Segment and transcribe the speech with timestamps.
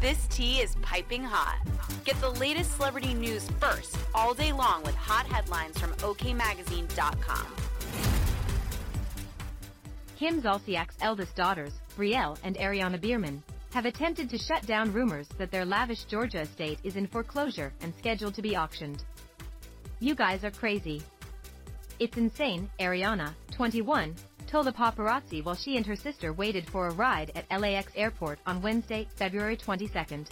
[0.00, 1.58] This tea is piping hot.
[2.04, 7.46] Get the latest celebrity news first all day long with hot headlines from OKMagazine.com.
[10.16, 13.42] Kim Zolciak's eldest daughters, Brielle and Ariana Biermann,
[13.72, 17.92] have attempted to shut down rumors that their lavish Georgia estate is in foreclosure and
[17.98, 19.02] scheduled to be auctioned.
[19.98, 21.02] You guys are crazy.
[21.98, 24.14] It's insane, Ariana, 21,
[24.48, 28.38] told the paparazzi while she and her sister waited for a ride at LAX airport
[28.46, 30.24] on Wednesday, February 22.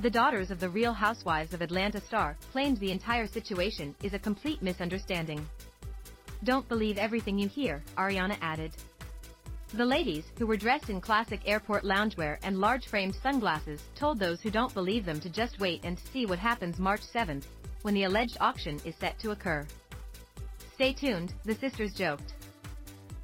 [0.00, 4.18] The daughters of the Real Housewives of Atlanta star claimed the entire situation is a
[4.18, 5.44] complete misunderstanding.
[6.44, 8.70] Don't believe everything you hear, Ariana added.
[9.74, 14.50] The ladies, who were dressed in classic airport loungewear and large-framed sunglasses, told those who
[14.50, 17.44] don't believe them to just wait and see what happens March 7th,
[17.82, 19.66] when the alleged auction is set to occur.
[20.74, 22.34] Stay tuned, the sisters joked.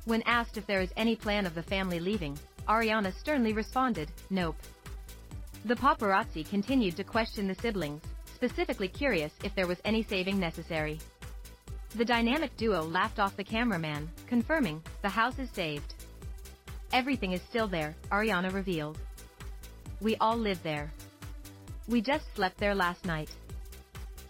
[0.05, 2.39] When asked if there is any plan of the family leaving,
[2.69, 4.57] Ariana sternly responded, nope.
[5.65, 8.03] The paparazzi continued to question the siblings,
[8.35, 10.99] specifically curious if there was any saving necessary.
[11.95, 15.95] The dynamic duo laughed off the cameraman, confirming, the house is saved.
[16.93, 18.99] Everything is still there, Ariana revealed.
[20.01, 20.93] We all live there.
[21.89, 23.31] We just slept there last night.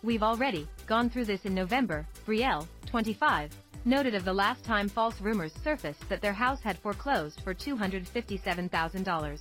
[0.03, 3.51] We've already gone through this in November, Brielle, 25,
[3.85, 9.41] noted of the last time false rumors surfaced that their house had foreclosed for $257,000.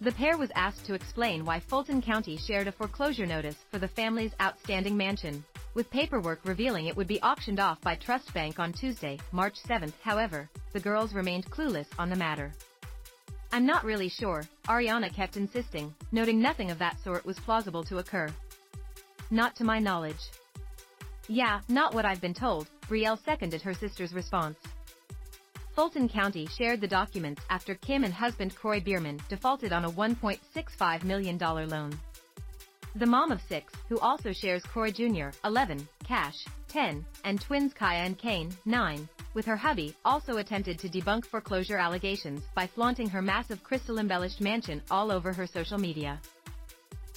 [0.00, 3.88] The pair was asked to explain why Fulton County shared a foreclosure notice for the
[3.88, 8.72] family's outstanding mansion, with paperwork revealing it would be auctioned off by Truist Bank on
[8.72, 9.92] Tuesday, March 7.
[10.02, 12.52] However, the girls remained clueless on the matter.
[13.52, 17.98] I'm not really sure, Ariana kept insisting, noting nothing of that sort was plausible to
[17.98, 18.28] occur.
[19.30, 20.30] Not to my knowledge.
[21.28, 24.56] Yeah, not what I've been told, Brielle seconded her sister's response.
[25.74, 31.04] Fulton County shared the documents after Kim and husband Kroy Biermann defaulted on a $1.65
[31.04, 31.96] million loan.
[32.96, 38.06] The mom of six, who also shares Kroy Jr., 11, Cash, 10, and twins Kaia
[38.06, 43.22] and Kane, 9, with her hubby, also attempted to debunk foreclosure allegations by flaunting her
[43.22, 46.20] massive crystal-embellished mansion all over her social media.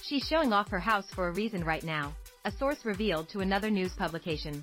[0.02, 2.12] She's showing off her house for a reason right now,
[2.44, 4.62] a source revealed to another news publication.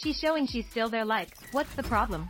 [0.00, 2.28] She's showing she's still there like, what's the problem?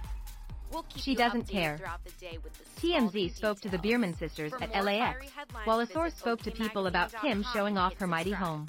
[0.72, 1.78] We'll She doesn't care.
[2.04, 3.78] the day with the TMZ spoke to the.
[3.78, 5.26] Biermann sisters For at LAX,
[5.64, 8.66] while a source spoke to people about Kim showing off her mighty home.